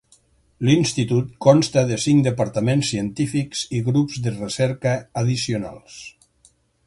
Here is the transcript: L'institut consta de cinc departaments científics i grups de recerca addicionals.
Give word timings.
L'institut 0.67 1.27
consta 1.47 1.83
de 1.91 1.99
cinc 2.05 2.25
departaments 2.29 2.89
científics 2.95 3.63
i 3.79 3.83
grups 3.91 4.19
de 4.29 4.35
recerca 4.41 4.97
addicionals. 5.23 6.01